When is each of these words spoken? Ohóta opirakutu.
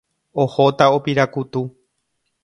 Ohóta 0.43 0.85
opirakutu. 0.97 1.61